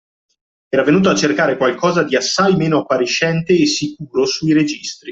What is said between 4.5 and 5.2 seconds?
registri